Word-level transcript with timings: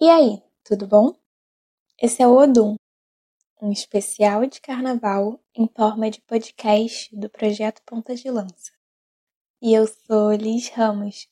E 0.00 0.08
aí, 0.08 0.40
tudo 0.62 0.86
bom? 0.86 1.12
Esse 2.00 2.22
é 2.22 2.26
o 2.28 2.36
Odum, 2.36 2.76
um 3.60 3.72
especial 3.72 4.46
de 4.46 4.60
carnaval 4.60 5.40
em 5.52 5.66
forma 5.66 6.08
de 6.08 6.20
podcast 6.20 7.16
do 7.16 7.28
projeto 7.28 7.82
Ponta 7.84 8.14
de 8.14 8.30
Lança. 8.30 8.70
E 9.60 9.74
eu 9.74 9.88
sou 9.88 10.32
Liz 10.34 10.68
Ramos, 10.68 11.28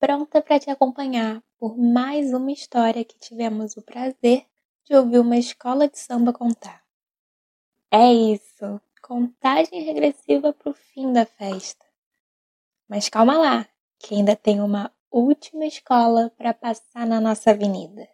pronta 0.00 0.40
para 0.40 0.58
te 0.58 0.70
acompanhar 0.70 1.44
por 1.58 1.76
mais 1.76 2.32
uma 2.32 2.50
história 2.50 3.04
que 3.04 3.18
tivemos 3.18 3.76
o 3.76 3.82
prazer 3.82 4.46
de 4.86 4.96
ouvir 4.96 5.18
uma 5.18 5.36
escola 5.36 5.86
de 5.86 5.98
samba 5.98 6.32
contar. 6.32 6.82
É 7.90 8.10
isso, 8.10 8.80
contagem 9.02 9.82
regressiva 9.82 10.50
para 10.54 10.70
o 10.70 10.74
fim 10.74 11.12
da 11.12 11.26
festa. 11.26 11.84
Mas 12.88 13.10
calma 13.10 13.36
lá, 13.36 13.68
que 13.98 14.14
ainda 14.14 14.34
tem 14.34 14.62
uma 14.62 14.90
última 15.12 15.66
escola 15.66 16.32
para 16.36 16.54
passar 16.54 17.06
na 17.06 17.20
nossa 17.20 17.50
avenida. 17.50 18.08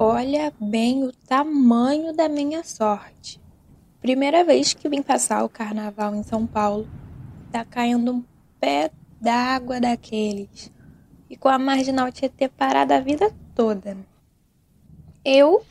Olha 0.00 0.52
bem 0.60 1.04
o 1.04 1.12
tamanho 1.26 2.14
da 2.14 2.28
minha 2.28 2.62
sorte. 2.62 3.47
Primeira 4.00 4.44
vez 4.44 4.72
que 4.72 4.88
vim 4.88 5.02
passar 5.02 5.44
o 5.44 5.48
carnaval 5.48 6.14
em 6.14 6.22
São 6.22 6.46
Paulo, 6.46 6.88
tá 7.50 7.64
caindo 7.64 8.12
um 8.12 8.24
pé 8.60 8.90
d'água 9.20 9.80
daqueles. 9.80 10.72
E 11.28 11.36
com 11.36 11.48
a 11.48 11.58
marginal 11.58 12.10
Tietê 12.12 12.48
parada 12.48 12.96
a 12.96 13.00
vida 13.00 13.30
toda. 13.56 13.96
Eu, 15.24 15.64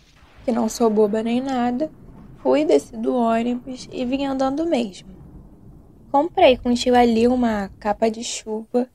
que 0.44 0.52
não 0.52 0.67
sou 0.67 0.89
boba 0.89 1.23
nem 1.23 1.39
nada, 1.39 1.89
fui 2.44 2.66
desci 2.66 2.98
do 2.98 3.16
ônibus 3.16 3.88
e 3.92 4.03
vim 4.03 4.25
andando 4.25 4.66
mesmo. 4.66 5.09
Comprei 6.11 6.58
com 6.58 6.73
tio 6.73 6.95
ali 6.95 7.28
uma 7.28 7.70
capa 7.80 8.09
de 8.09 8.23
chuva 8.23 8.89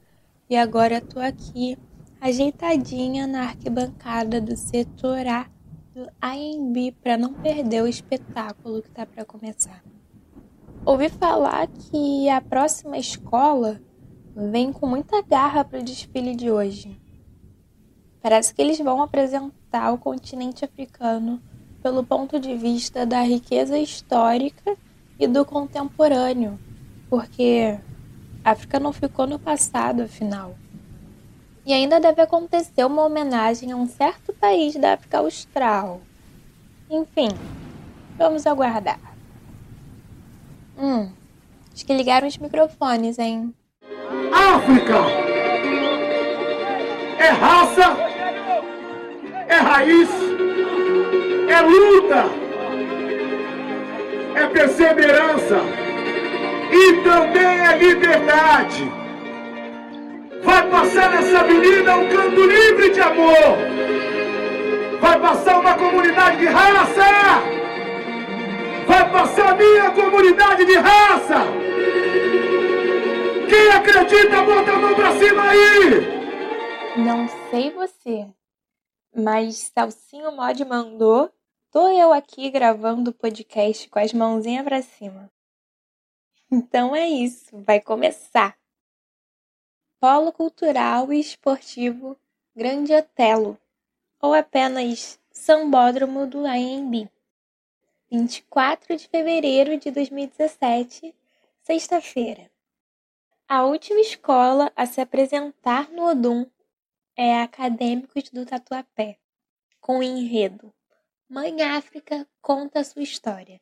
e 0.49 0.57
agora 0.57 1.01
tô 1.01 1.19
aqui 1.19 1.79
ajeitadinha 2.21 3.27
na 3.27 3.45
arquibancada 3.45 4.41
do 4.41 4.57
setor 4.57 5.27
A 5.27 5.47
do 5.95 6.09
AMB 6.21 6.93
para 7.03 7.19
não 7.19 7.35
perder 7.35 7.83
o 7.83 7.89
espetáculo 7.89 8.83
que 8.83 8.91
tá 8.91 9.05
para 9.05 9.25
começar. 9.25 9.83
Ouvi 10.85 11.09
falar 11.09 11.69
que 11.69 12.29
a 12.29 12.41
próxima 12.41 12.97
escola 12.97 13.81
vem 14.35 14.73
com 14.73 14.87
muita 14.87 15.23
garra 15.23 15.65
para 15.65 15.81
o 15.81 15.83
desfile 15.83 16.35
de 16.35 16.51
hoje. 16.51 16.99
Parece 18.23 18.55
que 18.55 18.63
eles 18.63 18.79
vão 18.79 19.03
apresentar 19.03 19.93
o 19.93 19.99
continente 19.99 20.65
africano 20.65 21.43
pelo 21.83 22.05
ponto 22.05 22.41
de 22.41 22.57
vista 22.57 23.05
da 23.05 23.21
riqueza 23.21 23.79
histórica 23.79 24.77
e 25.19 25.27
do 25.27 25.45
contemporâneo, 25.45 26.59
porque 27.11 27.79
a 28.43 28.53
África 28.53 28.81
não 28.81 28.93
ficou 28.93 29.27
no 29.27 29.39
passado, 29.39 30.03
afinal. 30.03 30.57
E 31.65 31.73
ainda 31.73 32.01
deve 32.01 32.21
acontecer 32.21 32.85
uma 32.85 33.05
homenagem 33.05 33.71
a 33.71 33.77
um 33.77 33.87
certo 33.87 34.33
país 34.33 34.75
da 34.75 34.95
África 34.95 35.19
Austral. 35.19 36.01
Enfim, 36.91 37.29
vamos 38.19 38.47
aguardar. 38.47 38.99
Hum, 40.77 41.09
acho 41.73 41.87
que 41.87 41.93
ligaram 41.95 42.27
os 42.27 42.37
microfones, 42.37 43.19
hein? 43.19 43.55
África 44.33 44.97
é 47.19 47.29
raça, 47.29 47.97
é 49.47 49.55
raiz, 49.55 50.11
é 51.49 51.61
luta, 51.61 52.25
é 54.35 54.47
perseverança 54.49 55.61
e 56.73 57.03
também 57.05 57.61
é 57.61 57.79
liberdade. 57.79 59.02
Vai 60.43 60.69
passar 60.71 61.11
nessa 61.11 61.41
avenida 61.41 61.97
um 61.97 62.09
canto 62.09 62.47
livre 62.47 62.91
de 62.91 63.01
amor. 63.01 63.57
Vai 65.01 65.21
passar 65.21 65.61
uma 65.61 65.75
comunidade 65.75 66.39
de 66.39 66.47
raça. 66.47 67.03
Vai 68.87 69.13
passar 69.13 69.57
minha 69.57 69.91
comunidade 69.93 70.65
de 70.65 70.77
raça. 70.77 71.45
Quem 73.49 73.69
acredita, 73.71 74.43
bota 74.43 74.73
a 74.73 74.79
mão 74.79 74.95
pra 74.95 75.17
cima 75.19 75.43
aí. 75.43 76.23
Não 76.97 77.29
sei 77.51 77.71
você, 77.71 78.27
mas 79.15 79.71
Salsinho 79.75 80.33
Mod 80.33 80.65
mandou. 80.65 81.31
Tô 81.71 81.89
eu 81.89 82.13
aqui 82.13 82.51
gravando 82.51 83.11
o 83.11 83.15
podcast 83.15 83.89
com 83.89 83.99
as 83.99 84.13
mãozinhas 84.13 84.65
pra 84.65 84.83
cima. 84.83 85.31
Então 86.51 86.95
é 86.95 87.09
isso, 87.09 87.63
vai 87.63 87.81
começar. 87.81 88.55
Polo 90.03 90.33
Cultural 90.33 91.13
e 91.13 91.21
Esportivo 91.21 92.19
Grande 92.57 92.93
Otelo, 92.93 93.57
ou 94.21 94.35
apenas 94.35 95.17
Sambódromo 95.31 96.27
do 96.27 96.45
AMB. 96.45 97.09
24 98.11 98.97
de 98.97 99.07
fevereiro 99.07 99.79
de 99.79 99.93
2017, 99.93 101.15
sexta-feira. 101.63 102.51
A 103.49 103.63
última 103.63 104.01
escola 104.01 104.73
a 104.75 104.87
se 104.87 105.01
apresentar 105.01 105.89
no 105.93 106.11
Odum 106.11 106.47
é 107.17 107.41
Acadêmicos 107.41 108.29
do 108.31 108.45
Tatuapé, 108.45 109.19
com 109.81 109.99
o 109.99 110.03
enredo 110.03 110.75
Mãe 111.29 111.63
África 111.63 112.27
conta 112.41 112.83
sua 112.83 113.05
história, 113.05 113.61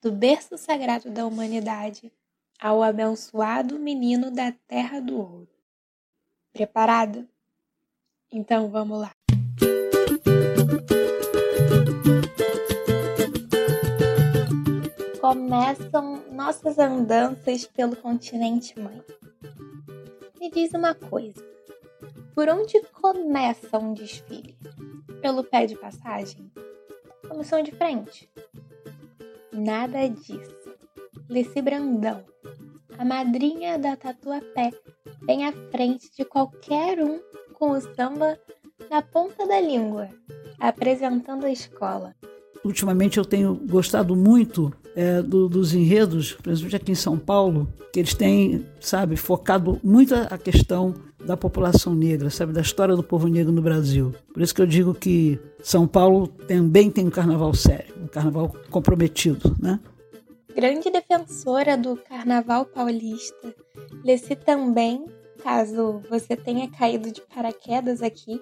do 0.00 0.10
berço 0.10 0.56
sagrado 0.56 1.10
da 1.10 1.26
humanidade 1.26 2.10
ao 2.58 2.82
abençoado 2.82 3.78
menino 3.78 4.30
da 4.30 4.50
Terra 4.66 4.98
do 4.98 5.18
Ouro. 5.18 5.53
Preparado? 6.54 7.28
Então 8.30 8.70
vamos 8.70 9.00
lá. 9.00 9.10
Começam 15.20 16.22
nossas 16.30 16.78
andanças 16.78 17.66
pelo 17.66 17.96
continente 17.96 18.78
mãe. 18.78 19.02
Me 20.38 20.48
diz 20.48 20.72
uma 20.74 20.94
coisa: 20.94 21.44
por 22.36 22.48
onde 22.48 22.80
começa 22.92 23.76
um 23.76 23.92
desfile? 23.92 24.56
Pelo 25.20 25.42
pé 25.42 25.66
de 25.66 25.74
passagem? 25.74 26.52
Comissão 27.28 27.64
de 27.64 27.72
frente? 27.72 28.30
Nada 29.52 30.06
disso. 30.08 30.54
Leci 31.28 31.60
Brandão, 31.60 32.24
a 32.96 33.04
madrinha 33.04 33.76
da 33.76 33.96
Tatuapé, 33.96 34.70
bem 35.26 35.46
à 35.46 35.52
frente 35.70 36.10
de 36.16 36.24
qualquer 36.24 37.02
um 37.02 37.20
com 37.54 37.70
o 37.70 37.80
samba 37.80 38.38
na 38.90 39.00
ponta 39.00 39.46
da 39.46 39.60
língua, 39.60 40.08
apresentando 40.58 41.46
a 41.46 41.50
escola. 41.50 42.14
Ultimamente 42.64 43.18
eu 43.18 43.24
tenho 43.24 43.54
gostado 43.54 44.16
muito 44.16 44.72
é, 44.94 45.22
do, 45.22 45.48
dos 45.48 45.74
enredos, 45.74 46.32
principalmente 46.32 46.76
aqui 46.76 46.92
em 46.92 46.96
São 46.96 47.18
Paulo, 47.18 47.68
que 47.92 48.00
eles 48.00 48.14
têm, 48.14 48.66
sabe, 48.80 49.16
focado 49.16 49.78
muito 49.82 50.14
a 50.14 50.38
questão 50.38 50.94
da 51.24 51.36
população 51.36 51.94
negra, 51.94 52.30
sabe, 52.30 52.52
da 52.52 52.60
história 52.60 52.94
do 52.94 53.02
povo 53.02 53.28
negro 53.28 53.52
no 53.52 53.62
Brasil. 53.62 54.14
Por 54.32 54.42
isso 54.42 54.54
que 54.54 54.62
eu 54.62 54.66
digo 54.66 54.94
que 54.94 55.38
São 55.62 55.86
Paulo 55.86 56.28
também 56.28 56.90
tem 56.90 57.06
um 57.06 57.10
carnaval 57.10 57.54
sério, 57.54 57.94
um 58.02 58.06
carnaval 58.06 58.54
comprometido, 58.70 59.54
né? 59.58 59.80
Grande 60.54 60.88
defensora 60.88 61.76
do 61.76 61.96
carnaval 61.96 62.64
paulista, 62.64 63.52
Leci 64.04 64.36
também, 64.36 65.04
caso 65.42 66.00
você 66.08 66.36
tenha 66.36 66.70
caído 66.70 67.10
de 67.10 67.20
paraquedas 67.22 68.00
aqui, 68.00 68.40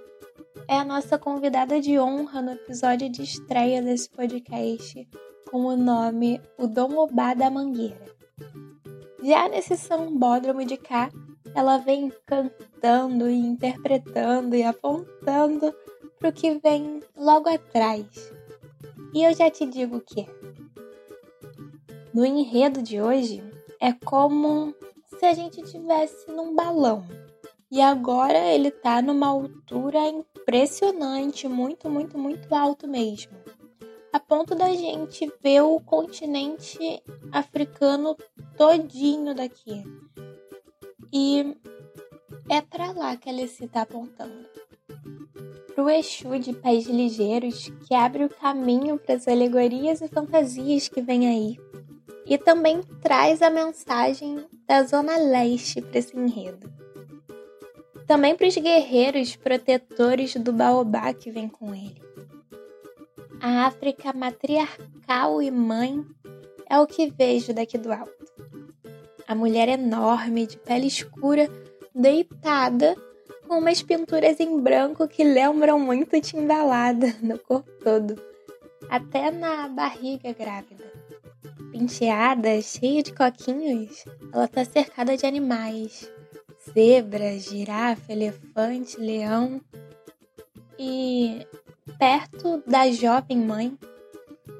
é 0.68 0.76
a 0.76 0.84
nossa 0.84 1.18
convidada 1.18 1.80
de 1.80 1.98
honra 1.98 2.42
no 2.42 2.52
episódio 2.52 3.08
de 3.08 3.22
estreia 3.22 3.80
desse 3.80 4.10
podcast 4.10 5.08
com 5.50 5.64
o 5.64 5.76
nome 5.76 6.38
O 6.58 6.66
Domobá 6.66 7.32
da 7.32 7.50
Mangueira. 7.50 8.04
Já 9.22 9.48
nesse 9.48 9.74
sambódromo 9.76 10.66
de 10.66 10.76
cá, 10.76 11.10
ela 11.54 11.78
vem 11.78 12.12
cantando 12.26 13.30
e 13.30 13.38
interpretando 13.38 14.54
e 14.54 14.62
apontando 14.62 15.74
para 16.18 16.28
o 16.28 16.32
que 16.32 16.58
vem 16.58 17.00
logo 17.16 17.48
atrás. 17.48 18.06
E 19.14 19.24
eu 19.24 19.34
já 19.34 19.50
te 19.50 19.64
digo 19.64 19.96
o 19.96 20.00
que 20.00 20.20
é 20.20 20.41
no 22.14 22.24
enredo 22.24 22.82
de 22.82 23.00
hoje 23.00 23.42
é 23.80 23.92
como 23.92 24.74
se 25.18 25.24
a 25.24 25.32
gente 25.32 25.62
tivesse 25.62 26.30
num 26.30 26.54
balão. 26.54 27.04
E 27.70 27.80
agora 27.80 28.38
ele 28.38 28.70
tá 28.70 29.00
numa 29.00 29.28
altura 29.28 29.98
impressionante, 30.08 31.48
muito, 31.48 31.88
muito, 31.88 32.18
muito 32.18 32.54
alto 32.54 32.86
mesmo. 32.86 33.32
a 34.12 34.20
ponto 34.20 34.54
da 34.54 34.68
gente 34.74 35.32
ver 35.42 35.62
o 35.62 35.80
continente 35.80 37.02
africano 37.32 38.14
todinho 38.58 39.34
daqui. 39.34 39.82
E 41.10 41.56
é 42.50 42.60
para 42.60 42.92
lá 42.92 43.16
que 43.16 43.30
ele 43.30 43.48
se 43.48 43.64
está 43.64 43.82
apontando. 43.82 44.46
Para 45.74 45.84
o 45.84 45.88
Exu 45.88 46.38
de 46.38 46.52
pés 46.52 46.84
ligeiros, 46.84 47.72
que 47.86 47.94
abre 47.94 48.24
o 48.24 48.28
caminho 48.28 48.98
para 48.98 49.14
as 49.14 49.26
alegorias 49.26 50.02
e 50.02 50.08
fantasias 50.08 50.88
que 50.88 51.00
vem 51.00 51.26
aí. 51.26 51.71
E 52.32 52.38
também 52.38 52.80
traz 53.02 53.42
a 53.42 53.50
mensagem 53.50 54.46
da 54.66 54.82
Zona 54.84 55.18
Leste 55.18 55.82
para 55.82 55.98
esse 55.98 56.16
enredo. 56.16 56.72
Também 58.06 58.34
para 58.34 58.48
os 58.48 58.56
guerreiros 58.56 59.36
protetores 59.36 60.34
do 60.36 60.50
baobá 60.50 61.12
que 61.12 61.30
vem 61.30 61.46
com 61.46 61.74
ele. 61.74 62.02
A 63.38 63.66
África 63.66 64.14
matriarcal 64.14 65.42
e 65.42 65.50
mãe 65.50 66.02
é 66.70 66.80
o 66.80 66.86
que 66.86 67.10
vejo 67.10 67.52
daqui 67.52 67.76
do 67.76 67.92
alto. 67.92 68.24
A 69.28 69.34
mulher 69.34 69.68
enorme, 69.68 70.46
de 70.46 70.56
pele 70.56 70.86
escura, 70.86 71.50
deitada, 71.94 72.96
com 73.46 73.58
umas 73.58 73.82
pinturas 73.82 74.40
em 74.40 74.58
branco 74.58 75.06
que 75.06 75.22
lembram 75.22 75.78
muito 75.78 76.18
Timbalada 76.18 77.14
no 77.20 77.38
corpo 77.38 77.70
todo, 77.84 78.18
até 78.88 79.30
na 79.30 79.68
barriga 79.68 80.32
grávida. 80.32 81.01
Penteada, 81.72 82.60
cheia 82.60 83.02
de 83.02 83.14
coquinhos, 83.14 84.04
ela 84.30 84.44
está 84.44 84.62
cercada 84.62 85.16
de 85.16 85.24
animais: 85.24 86.06
zebra, 86.70 87.38
girafa, 87.38 88.12
elefante, 88.12 89.00
leão. 89.00 89.58
E 90.78 91.46
perto 91.98 92.62
da 92.66 92.90
jovem 92.90 93.38
mãe 93.38 93.78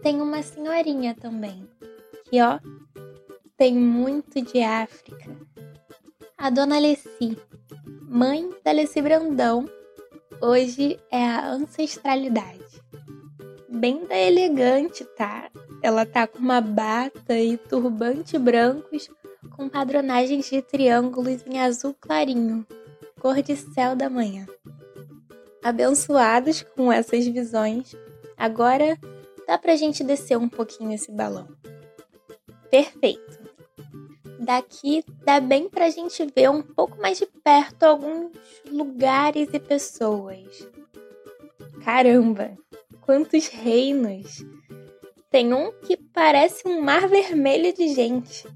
tem 0.02 0.22
uma 0.22 0.42
senhorinha 0.42 1.14
também, 1.14 1.68
que 2.24 2.40
ó, 2.40 2.58
tem 3.58 3.74
muito 3.74 4.40
de 4.40 4.62
África. 4.62 5.36
A 6.38 6.48
dona 6.48 6.76
Alessi, 6.76 7.36
mãe 8.08 8.48
da 8.64 8.70
Alessi 8.70 9.02
Brandão, 9.02 9.68
hoje 10.40 10.98
é 11.10 11.22
a 11.22 11.50
ancestralidade. 11.50 12.82
Bem 13.68 14.06
da 14.06 14.16
elegante, 14.16 15.04
tá? 15.16 15.50
Ela 15.82 16.06
tá 16.06 16.26
com 16.26 16.38
uma 16.38 16.60
bata 16.60 17.36
e 17.38 17.56
turbante 17.56 18.38
brancos 18.38 19.10
com 19.56 19.68
padronagens 19.68 20.48
de 20.48 20.62
triângulos 20.62 21.44
em 21.44 21.60
azul 21.60 21.94
clarinho, 22.00 22.64
cor 23.20 23.42
de 23.42 23.56
céu 23.56 23.96
da 23.96 24.08
manhã. 24.08 24.46
Abençoados 25.62 26.62
com 26.76 26.92
essas 26.92 27.26
visões, 27.26 27.96
agora 28.36 28.96
dá 29.46 29.58
pra 29.58 29.76
gente 29.76 30.04
descer 30.04 30.38
um 30.38 30.48
pouquinho 30.48 30.92
esse 30.92 31.10
balão. 31.10 31.48
Perfeito! 32.70 33.42
Daqui 34.38 35.04
dá 35.24 35.40
bem 35.40 35.68
pra 35.68 35.90
gente 35.90 36.26
ver 36.34 36.50
um 36.50 36.62
pouco 36.62 37.00
mais 37.00 37.18
de 37.18 37.26
perto 37.26 37.84
alguns 37.84 38.32
lugares 38.68 39.48
e 39.52 39.58
pessoas. 39.60 40.68
Caramba, 41.84 42.56
quantos 43.02 43.46
reinos! 43.48 44.44
Tem 45.32 45.54
um 45.54 45.72
que 45.72 45.96
parece 45.96 46.68
um 46.68 46.82
mar 46.82 47.08
vermelho 47.08 47.72
de 47.72 47.88
gente. 47.94 48.46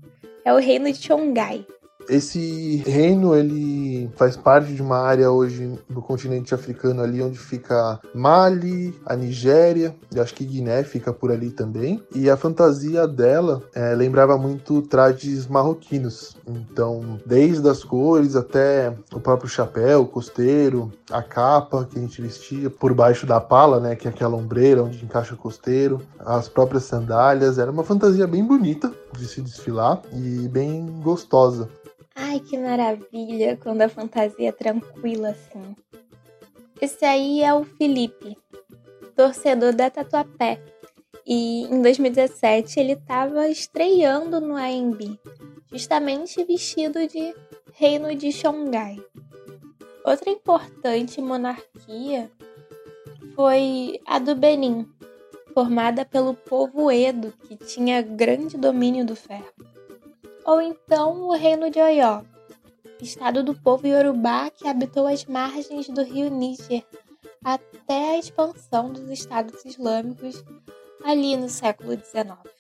É 0.45 0.53
o 0.53 0.59
reino 0.59 0.93
de 0.93 1.03
Chongai. 1.03 1.67
Esse 2.09 2.77
reino 2.87 3.35
ele 3.35 4.11
faz 4.17 4.37
parte 4.37 4.73
de 4.73 4.83
uma 4.83 4.99
área 4.99 5.31
hoje 5.31 5.79
no 5.89 6.01
continente 6.01 6.55
africano 6.55 7.03
ali 7.03 7.23
onde 7.23 7.39
fica 7.39 8.01
Mali, 8.15 8.95
a 9.05 9.17
Nigéria 9.17 9.95
e 10.15 10.21
acho 10.21 10.35
que 10.35 10.45
Guiné 10.45 10.83
fica 10.85 11.13
por 11.13 11.31
ali 11.31 11.51
também. 11.51 12.03
E 12.15 12.31
a 12.31 12.37
fantasia 12.37 13.07
dela 13.07 13.63
é, 13.75 13.95
lembrava 13.95 14.37
muito 14.39 14.83
trajes 14.83 15.47
marroquinos. 15.47 16.37
Então, 16.47 17.21
desde 17.27 17.69
as 17.69 17.83
cores 17.83 18.37
até 18.37 18.95
o 19.13 19.21
próprio 19.21 19.49
chapéu, 19.49 20.03
o 20.03 20.07
costeiro, 20.07 20.93
a 21.11 21.23
capa 21.23 21.87
que 21.91 21.99
a 21.99 22.03
gente 22.03 22.21
vestia 22.23 22.71
por 22.71 22.95
baixo 22.95 23.27
da 23.27 23.41
pala, 23.41 23.81
né, 23.81 23.97
que 23.97 24.07
é 24.07 24.11
aquela 24.11 24.37
ombreira 24.37 24.83
onde 24.83 25.05
encaixa 25.05 25.35
o 25.35 25.39
costeiro, 25.39 26.01
as 26.19 26.49
próprias 26.49 26.85
sandálias, 26.85 27.59
era 27.59 27.71
uma 27.71 27.85
fantasia 27.85 28.27
bem 28.27 28.45
bonita 28.45 28.93
de 29.17 29.27
se 29.27 29.41
desfilar 29.41 30.01
e 30.13 30.49
bem 30.49 30.87
gostosa. 31.03 31.69
Ai, 32.19 32.41
que 32.41 32.57
maravilha 32.57 33.59
quando 33.59 33.83
a 33.83 33.91
fantasia 33.91 34.49
é 34.49 34.53
tranquila 34.53 35.29
assim. 35.29 35.77
Esse 36.81 37.05
aí 37.05 37.43
é 37.43 37.53
o 37.53 37.63
Felipe, 37.63 38.35
torcedor 39.15 39.75
da 39.75 39.91
Tatuapé. 39.91 40.59
E 41.27 41.65
em 41.65 41.83
2017 41.83 42.81
ele 42.81 42.93
estava 42.93 43.47
estreando 43.51 44.41
no 44.41 44.57
AMB, 44.57 45.21
justamente 45.71 46.43
vestido 46.43 47.07
de 47.07 47.35
Reino 47.75 48.15
de 48.15 48.33
Xangai. 48.33 48.97
Outra 50.03 50.31
importante 50.31 51.21
monarquia 51.21 52.31
foi 53.35 54.01
a 54.07 54.19
do 54.19 54.35
Benin, 54.35 54.89
formada 55.53 56.03
pelo 56.07 56.33
povo 56.33 56.91
Edo, 56.91 57.35
que 57.47 57.57
tinha 57.57 58.01
grande 58.01 58.57
domínio 58.57 59.05
do 59.05 59.15
ferro 59.15 59.56
ou 60.47 60.63
então 60.63 61.29
o 61.29 61.33
reino 61.33 61.69
de 61.69 61.81
Oió, 61.81 62.23
estado 63.01 63.43
do 63.43 63.53
povo 63.53 63.87
iorubá 63.87 64.49
que 64.49 64.69
habitou 64.69 65.09
as 65.09 65.25
margens 65.25 65.89
do 65.89 66.05
rio 66.05 66.31
Níger 66.31 66.85
até 67.45 68.11
a 68.11 68.19
expansão 68.19 68.93
dos 68.93 69.11
estados 69.11 69.65
islâmicos 69.65 70.45
ali 71.05 71.37
no 71.37 71.49
século 71.49 71.93
XIX. 71.93 72.57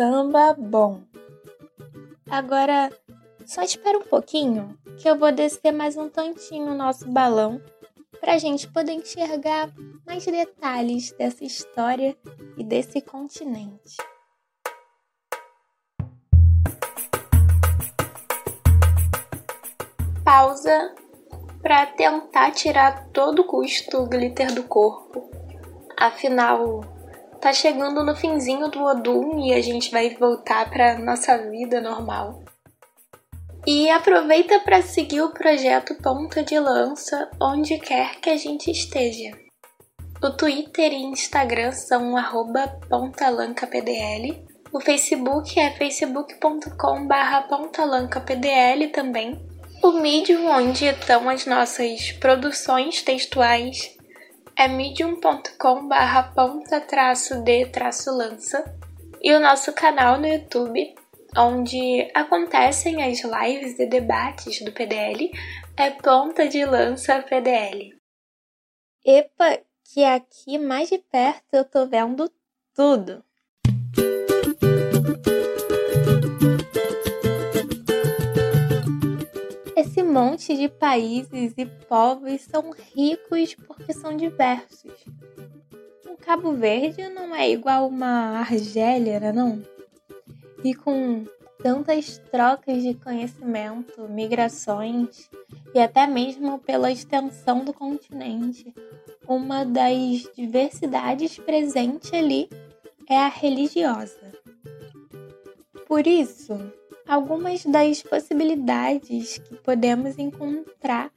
Samba 0.00 0.54
bom. 0.54 1.02
Agora, 2.30 2.90
só 3.44 3.60
espera 3.60 3.98
um 3.98 4.02
pouquinho 4.02 4.78
que 4.96 5.06
eu 5.06 5.18
vou 5.18 5.30
descer 5.30 5.72
mais 5.72 5.94
um 5.94 6.08
tantinho 6.08 6.72
o 6.72 6.74
nosso 6.74 7.06
balão 7.06 7.60
para 8.18 8.32
a 8.32 8.38
gente 8.38 8.66
poder 8.66 8.92
enxergar 8.92 9.70
mais 10.06 10.24
detalhes 10.24 11.12
dessa 11.18 11.44
história 11.44 12.16
e 12.56 12.64
desse 12.64 13.02
continente. 13.02 13.98
Pausa 20.24 20.94
para 21.60 21.84
tentar 21.84 22.52
tirar 22.52 23.06
todo 23.08 23.40
o 23.40 23.44
custo 23.44 23.98
o 23.98 24.06
glitter 24.06 24.54
do 24.54 24.62
corpo. 24.62 25.30
Afinal, 25.94 26.99
tá 27.40 27.52
chegando 27.52 28.04
no 28.04 28.14
finzinho 28.14 28.68
do 28.68 28.84
Odum 28.84 29.40
e 29.40 29.54
a 29.54 29.62
gente 29.62 29.90
vai 29.90 30.10
voltar 30.10 30.70
para 30.70 30.98
nossa 30.98 31.38
vida 31.50 31.80
normal. 31.80 32.42
E 33.66 33.90
aproveita 33.90 34.60
para 34.60 34.82
seguir 34.82 35.22
o 35.22 35.30
projeto 35.30 35.94
Ponta 36.02 36.42
de 36.42 36.58
Lança 36.58 37.30
onde 37.40 37.78
quer 37.78 38.20
que 38.20 38.30
a 38.30 38.36
gente 38.36 38.70
esteja. 38.70 39.36
O 40.22 40.30
Twitter 40.30 40.92
e 40.92 41.02
Instagram 41.02 41.72
são 41.72 42.14
pontalancapdl. 42.88 44.34
O 44.72 44.80
Facebook 44.80 45.58
é 45.58 45.70
facebook.com.br 45.70 47.48
pontalancapdl 47.48 48.88
também. 48.92 49.40
O 49.82 49.92
Medium, 49.92 50.46
onde 50.46 50.84
estão 50.84 51.28
as 51.28 51.46
nossas 51.46 52.12
produções 52.12 53.02
textuais, 53.02 53.96
é 54.60 54.68
medium.com 54.68 55.88
barra 55.88 56.34
ponta 56.34 56.82
traço 56.82 57.42
de 57.42 57.64
traço 57.64 58.14
lança 58.14 58.62
e 59.22 59.32
o 59.32 59.40
nosso 59.40 59.72
canal 59.72 60.20
no 60.20 60.26
YouTube, 60.26 60.94
onde 61.34 62.10
acontecem 62.14 63.02
as 63.02 63.22
lives 63.22 63.78
e 63.78 63.86
debates 63.86 64.62
do 64.62 64.70
PDL, 64.70 65.30
é 65.78 65.88
Ponta 65.88 66.46
de 66.46 66.62
Lança 66.66 67.22
PDL. 67.22 67.98
Epa, 69.02 69.62
que 69.82 70.04
aqui 70.04 70.58
mais 70.58 70.90
de 70.90 70.98
perto 70.98 71.54
eu 71.54 71.64
tô 71.64 71.86
vendo 71.86 72.30
tudo. 72.74 73.24
Esse 80.10 80.18
monte 80.18 80.56
de 80.56 80.68
países 80.68 81.54
e 81.56 81.64
povos 81.64 82.40
são 82.42 82.72
ricos 82.94 83.54
porque 83.54 83.92
são 83.92 84.16
diversos. 84.16 84.92
Um 86.04 86.16
Cabo 86.16 86.52
Verde 86.52 87.08
não 87.10 87.34
é 87.34 87.48
igual 87.48 87.86
uma 87.86 88.40
Argélia, 88.40 89.20
né, 89.20 89.32
não? 89.32 89.62
E 90.64 90.74
com 90.74 91.24
tantas 91.62 92.18
trocas 92.30 92.82
de 92.82 92.94
conhecimento, 92.94 94.08
migrações 94.08 95.30
e 95.72 95.78
até 95.78 96.08
mesmo 96.08 96.58
pela 96.58 96.90
extensão 96.90 97.64
do 97.64 97.72
continente, 97.72 98.74
uma 99.28 99.64
das 99.64 100.28
diversidades 100.34 101.38
presente 101.38 102.16
ali 102.16 102.50
é 103.08 103.16
a 103.16 103.28
religiosa. 103.28 104.32
Por 105.86 106.04
isso, 106.04 106.58
algumas 107.10 107.64
das 107.64 108.04
possibilidades 108.04 109.38
que 109.38 109.56
podemos 109.56 110.16
encontrar 110.16 111.10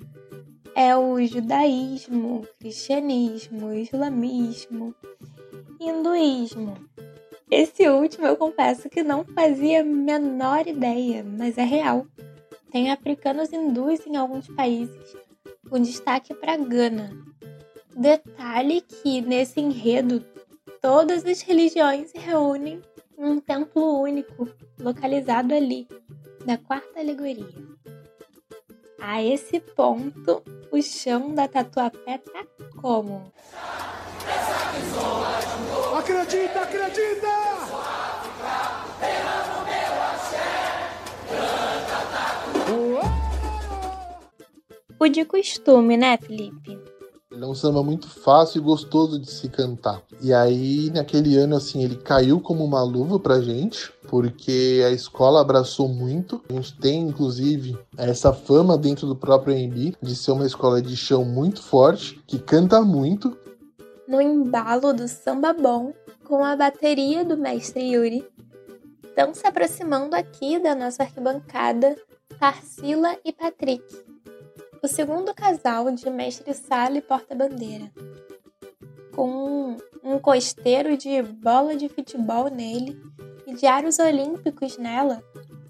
é 0.75 0.97
o 0.97 1.23
judaísmo, 1.23 2.47
cristianismo, 2.57 3.71
islamismo, 3.71 4.95
hinduísmo. 5.79 6.73
Esse 7.51 7.87
último 7.87 8.25
eu 8.25 8.35
confesso 8.35 8.89
que 8.89 9.03
não 9.03 9.23
fazia 9.23 9.81
a 9.81 9.83
menor 9.83 10.65
ideia, 10.65 11.23
mas 11.23 11.59
é 11.59 11.63
real. 11.63 12.07
Tem 12.71 12.91
africanos 12.91 13.53
hindus 13.53 13.99
em 14.07 14.15
alguns 14.15 14.47
países, 14.47 15.15
com 15.69 15.79
destaque 15.79 16.33
para 16.33 16.57
Gana. 16.57 17.11
Detalhe 17.95 18.81
que 18.81 19.21
nesse 19.21 19.61
enredo 19.61 20.25
todas 20.81 21.23
as 21.23 21.41
religiões 21.41 22.09
se 22.09 22.17
reúnem 22.17 22.81
em 22.92 22.92
um 23.17 23.39
templo 23.39 24.01
único, 24.01 24.47
localizado 24.79 25.53
ali, 25.53 25.87
na 26.45 26.57
quarta 26.57 26.99
alegoria. 26.99 27.47
A 28.99 29.21
esse 29.21 29.59
ponto, 29.59 30.41
o 30.71 30.81
chão 30.81 31.33
da 31.33 31.47
Tatuapé 31.47 32.19
tá 32.19 32.45
como? 32.81 33.31
Acredita, 35.97 36.61
acredita! 36.61 37.33
O 44.99 45.09
de 45.09 45.25
costume, 45.25 45.97
né, 45.97 46.17
Felipe? 46.17 46.82
É 47.43 47.45
um 47.45 47.53
samba 47.53 47.83
muito 47.83 48.07
fácil 48.07 48.59
e 48.59 48.63
gostoso 48.63 49.19
de 49.19 49.29
se 49.29 49.49
cantar. 49.49 50.01
E 50.21 50.33
aí, 50.33 50.89
naquele 50.91 51.35
ano, 51.35 51.57
assim, 51.57 51.83
ele 51.83 51.97
caiu 51.97 52.39
como 52.39 52.63
uma 52.63 52.81
luva 52.81 53.19
pra 53.19 53.41
gente, 53.41 53.91
porque 54.07 54.81
a 54.87 54.91
escola 54.91 55.41
abraçou 55.41 55.89
muito. 55.89 56.41
A 56.49 56.53
gente 56.53 56.79
tem, 56.79 57.01
inclusive, 57.01 57.77
essa 57.97 58.31
fama 58.31 58.77
dentro 58.77 59.05
do 59.05 59.13
próprio 59.13 59.53
AMB 59.53 59.93
de 60.01 60.15
ser 60.15 60.31
uma 60.31 60.45
escola 60.45 60.81
de 60.81 60.95
chão 60.95 61.25
muito 61.25 61.61
forte, 61.61 62.17
que 62.25 62.39
canta 62.39 62.79
muito. 62.81 63.37
No 64.07 64.21
embalo 64.21 64.93
do 64.93 65.05
samba 65.09 65.51
bom, 65.51 65.91
com 66.23 66.45
a 66.45 66.55
bateria 66.55 67.25
do 67.25 67.35
mestre 67.35 67.91
Yuri, 67.91 68.25
estão 69.03 69.33
se 69.33 69.45
aproximando 69.45 70.15
aqui 70.15 70.59
da 70.59 70.73
nossa 70.73 71.03
arquibancada 71.03 71.97
Tarsila 72.39 73.17
e 73.25 73.33
Patrick 73.33 74.12
o 74.83 74.87
segundo 74.87 75.33
casal 75.33 75.89
de 75.91 76.09
mestre 76.09 76.53
sala 76.53 76.97
e 76.97 77.01
porta-bandeira, 77.01 77.89
com 79.15 79.77
um 80.03 80.19
costeiro 80.19 80.97
de 80.97 81.21
bola 81.21 81.73
de 81.73 81.87
futebol 81.87 82.49
nele 82.49 83.01
e 83.47 83.53
de 83.53 83.65
aros 83.65 83.97
olímpicos 83.97 84.77
nela, 84.77 85.23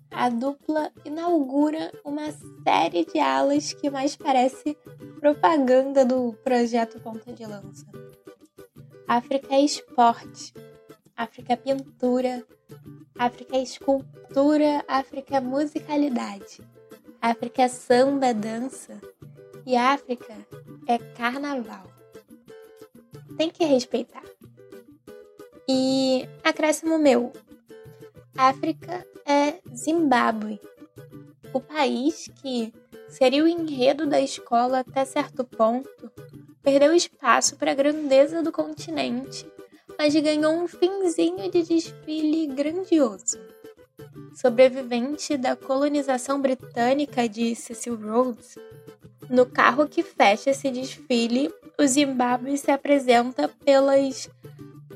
a 0.09 0.29
dupla 0.29 0.91
inaugura 1.05 1.91
uma 2.03 2.31
série 2.63 3.05
de 3.05 3.19
alas 3.19 3.71
que 3.71 3.87
mais 3.87 4.15
parece 4.15 4.75
propaganda 5.19 6.03
do 6.03 6.33
projeto 6.43 6.99
Ponta 6.99 7.31
de 7.31 7.45
Lança. 7.45 7.85
África 9.07 9.53
é 9.53 9.59
esporte, 9.59 10.51
África 11.15 11.53
é 11.53 11.55
pintura, 11.55 12.43
África 13.15 13.57
é 13.57 13.61
escultura, 13.61 14.83
África 14.87 15.37
é 15.37 15.39
musicalidade. 15.39 16.72
África 17.23 17.61
é 17.61 17.67
samba, 17.69 18.33
dança. 18.33 18.99
E 19.65 19.77
África 19.77 20.35
é 20.85 20.97
carnaval. 20.97 21.87
Tem 23.37 23.49
que 23.49 23.63
respeitar. 23.63 24.25
E 25.65 26.27
acréscimo 26.43 26.99
meu. 26.99 27.31
África 28.35 29.07
é 29.25 29.61
Zimbábue. 29.73 30.59
O 31.53 31.61
país 31.61 32.29
que 32.41 32.73
seria 33.07 33.45
o 33.45 33.47
enredo 33.47 34.05
da 34.05 34.19
escola 34.19 34.79
até 34.79 35.05
certo 35.05 35.45
ponto, 35.45 36.11
perdeu 36.61 36.93
espaço 36.93 37.55
para 37.55 37.71
a 37.71 37.75
grandeza 37.75 38.43
do 38.43 38.51
continente, 38.51 39.49
mas 39.97 40.13
ganhou 40.13 40.51
um 40.51 40.67
finzinho 40.67 41.49
de 41.49 41.63
desfile 41.63 42.47
grandioso 42.47 43.39
sobrevivente 44.35 45.37
da 45.37 45.55
colonização 45.55 46.41
britânica 46.41 47.27
de 47.27 47.55
Cecil 47.55 47.95
Rhodes, 47.95 48.57
no 49.29 49.45
carro 49.45 49.87
que 49.87 50.03
fecha 50.03 50.51
esse 50.51 50.69
desfile, 50.69 51.51
o 51.79 51.87
Zimbábue 51.87 52.57
se 52.57 52.71
apresenta 52.71 53.47
pelas 53.47 54.29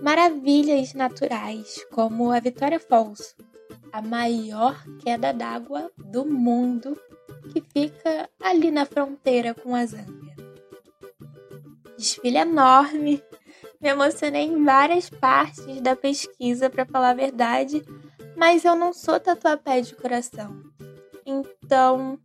maravilhas 0.01 0.93
naturais, 0.93 1.85
como 1.91 2.31
a 2.31 2.39
Victoria 2.39 2.79
Falls, 2.79 3.35
a 3.91 4.01
maior 4.01 4.83
queda 4.99 5.33
d'água 5.33 5.89
do 5.97 6.25
mundo, 6.25 6.99
que 7.51 7.61
fica 7.61 8.29
ali 8.39 8.69
na 8.69 8.85
fronteira 8.85 9.53
com 9.53 9.73
a 9.73 9.85
Zâmbia. 9.85 10.35
Desfile 11.97 12.37
enorme, 12.37 13.23
me 13.81 13.89
emocionei 13.89 14.43
em 14.43 14.63
várias 14.63 15.09
partes 15.09 15.81
da 15.81 15.95
pesquisa, 15.95 16.69
para 16.69 16.85
falar 16.85 17.11
a 17.11 17.15
verdade, 17.15 17.83
mas 18.37 18.63
eu 18.63 18.75
não 18.75 18.93
sou 18.93 19.19
tatuapé 19.19 19.81
de 19.81 19.95
coração. 19.95 20.55
Então, 21.25 22.19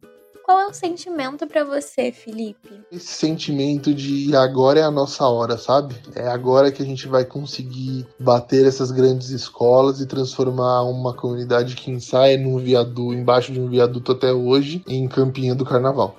qual 0.44 0.60
é 0.60 0.66
o 0.66 0.74
sentimento 0.74 1.46
para 1.46 1.64
você, 1.64 2.12
Felipe? 2.12 2.82
Esse 2.92 3.06
sentimento 3.06 3.94
de 3.94 4.36
agora 4.36 4.80
é 4.80 4.82
a 4.82 4.90
nossa 4.90 5.26
hora, 5.26 5.56
sabe? 5.56 5.94
É 6.14 6.28
agora 6.28 6.70
que 6.70 6.82
a 6.82 6.86
gente 6.86 7.08
vai 7.08 7.24
conseguir 7.24 8.06
bater 8.20 8.66
essas 8.66 8.90
grandes 8.90 9.30
escolas 9.30 10.00
e 10.00 10.06
transformar 10.06 10.82
uma 10.82 11.14
comunidade 11.14 11.74
que 11.74 11.90
ensaia 11.90 12.36
num 12.36 12.58
viaduto, 12.58 13.14
embaixo 13.14 13.50
de 13.50 13.60
um 13.60 13.68
viaduto 13.68 14.12
até 14.12 14.32
hoje, 14.32 14.84
em 14.86 15.08
Campinha 15.08 15.54
do 15.54 15.64
Carnaval. 15.64 16.16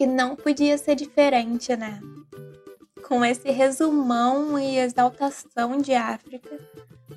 E 0.00 0.06
não 0.06 0.34
podia 0.34 0.78
ser 0.78 0.94
diferente, 0.94 1.76
né? 1.76 2.00
Com 3.06 3.24
esse 3.24 3.50
resumão 3.50 4.58
e 4.58 4.78
exaltação 4.78 5.78
de 5.78 5.94
África, 5.94 6.58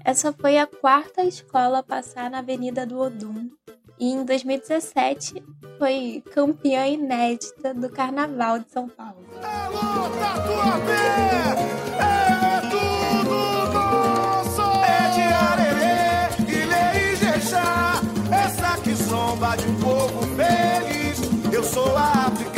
essa 0.04 0.34
foi 0.34 0.58
a 0.58 0.68
quarta 0.68 1.24
escola 1.24 1.80
a 1.80 1.84
passar 1.84 2.30
na 2.30 2.40
Avenida 2.40 2.86
do 2.86 3.00
Odum. 3.00 3.50
E 4.00 4.12
em 4.12 4.24
2017 4.24 5.44
foi 5.80 6.24
campeã 6.32 6.86
inédita 6.88 7.74
do 7.74 7.90
Carnaval 7.90 8.60
de 8.60 8.70
São 8.70 8.88
Paulo. 8.88 9.26
Tatuapé! 10.20 10.94
É 12.00 12.62
tudo! 12.70 13.38
É 14.86 15.10
de 15.16 15.22
e 16.52 16.62
Essa 18.34 18.78
que 18.82 18.94
zomba 18.94 19.56
de 19.56 19.68
um 19.68 19.76
povo 19.80 20.22
feliz 20.36 21.20
Eu 21.52 21.64
sou 21.64 21.96
a 21.98 22.28
África, 22.28 22.57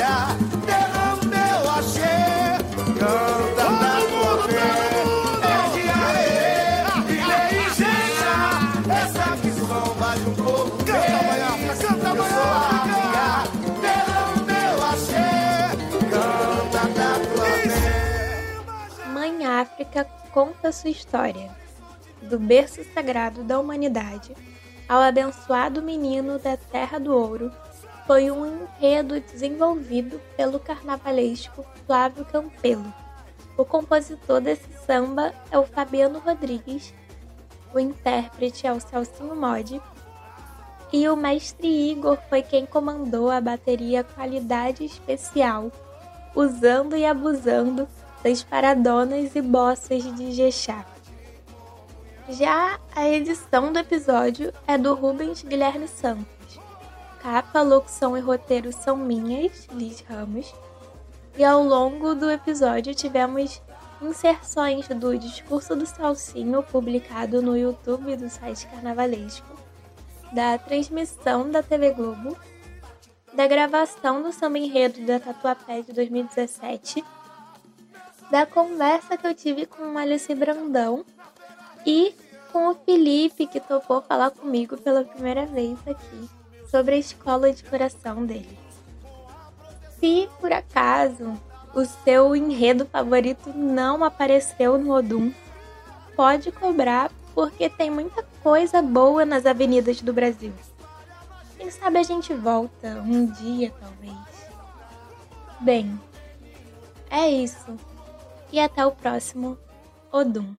conta 20.34 20.72
sua 20.72 20.90
história, 20.90 21.50
do 22.22 22.38
berço 22.40 22.84
sagrado 22.94 23.44
da 23.44 23.60
humanidade 23.60 24.36
ao 24.88 25.02
abençoado 25.02 25.82
menino 25.82 26.40
da 26.40 26.58
Terra 26.58 27.00
do 27.00 27.16
Ouro, 27.16 27.52
foi 28.08 28.32
um 28.32 28.64
enredo 28.64 29.20
desenvolvido 29.20 30.20
pelo 30.36 30.60
carnavalesco 30.60 31.64
Flávio 31.86 32.26
Campelo. 32.26 32.92
O 33.56 33.64
compositor 33.64 34.42
desse 34.42 34.68
samba 34.86 35.32
é 35.52 35.60
o 35.60 35.64
Fabiano 35.64 36.18
Rodrigues, 36.18 36.92
o 37.72 37.80
intérprete 37.80 38.66
é 38.66 38.74
o 38.74 38.80
Celcinho 38.80 39.36
Modi, 39.36 39.80
e 40.92 41.08
o 41.08 41.16
mestre 41.16 41.68
Igor 41.92 42.18
foi 42.28 42.42
quem 42.42 42.66
comandou 42.66 43.30
a 43.30 43.40
bateria 43.40 44.04
Qualidade 44.04 44.84
Especial, 44.84 45.72
usando 46.36 46.96
e 46.96 47.06
abusando 47.06 47.88
das 48.24 48.44
paradonas 48.44 49.36
e 49.36 49.42
bossas 49.42 50.04
de 50.16 50.32
Jexá. 50.32 50.86
Já 52.30 52.80
a 52.96 53.08
edição 53.08 53.74
do 53.74 53.80
episódio 53.80 54.54
é 54.68 54.78
do 54.78 54.94
Rubens 54.94 55.42
Guilherme 55.42 55.88
Santos. 55.88 56.60
capa, 57.22 57.62
locução 57.62 58.18
e 58.18 58.22
roteiro 58.22 58.72
são 58.72 58.96
minhas, 58.96 59.68
Liz 59.72 60.02
Ramos. 60.02 60.54
E 61.38 61.44
ao 61.44 61.64
longo 61.64 62.14
do 62.14 62.30
episódio 62.30 62.94
tivemos 62.94 63.62
inserções 64.02 64.88
do 64.88 65.18
discurso 65.18 65.76
do 65.76 65.86
Salsinho 65.86 66.62
publicado 66.64 67.42
no 67.42 67.58
YouTube 67.58 68.16
do 68.16 68.30
site 68.30 68.68
Carnavalesco, 68.68 69.48
da 70.32 70.58
transmissão 70.58 71.50
da 71.50 71.64
TV 71.64 71.92
Globo, 71.92 72.38
da 73.34 73.48
gravação 73.48 74.22
do 74.22 74.32
samba 74.32 74.60
enredo 74.60 75.06
da 75.06 75.20
Tatuapé 75.20 75.82
de 75.82 75.94
2017, 75.94 77.04
da 78.30 78.46
conversa 78.46 79.18
que 79.18 79.26
eu 79.26 79.34
tive 79.34 79.66
com 79.66 79.98
Alice 79.98 80.34
Brandão 80.36 81.04
e 81.86 82.14
com 82.52 82.70
o 82.70 82.76
Felipe, 82.76 83.48
que 83.48 83.60
topou 83.60 84.02
falar 84.02 84.32
comigo 84.32 84.78
pela 84.78 85.04
primeira 85.04 85.46
vez 85.46 85.78
aqui 85.88 86.30
sobre 86.70 86.96
a 86.96 86.98
escola 87.00 87.52
de 87.52 87.64
coração 87.64 88.26
dele. 88.26 88.58
Se 90.00 90.30
por 90.40 90.52
acaso 90.52 91.40
o 91.74 91.86
seu 91.86 92.36
enredo 92.36 92.86
favorito 92.86 93.52
não 93.56 94.04
apareceu 94.04 94.78
no 94.78 94.94
Odum, 94.94 95.32
pode 96.16 96.52
cobrar 96.52 97.12
porque 97.34 97.70
tem 97.70 97.90
muita 97.90 98.24
coisa 98.44 98.82
boa 98.82 99.26
nas 99.26 99.46
avenidas 99.46 100.02
do 100.02 100.14
Brasil. 100.14 100.54
Quem 101.58 101.70
sabe 101.70 102.00
a 102.00 102.04
gente 102.04 102.34
volta 102.34 103.04
um 103.06 103.26
dia, 103.26 103.74
talvez. 103.80 104.18
Bem, 105.60 106.00
é 107.10 107.30
isso. 107.30 107.78
E 108.52 108.60
até 108.60 108.86
o 108.86 108.92
próximo 108.92 109.58
Odum. 110.12 110.56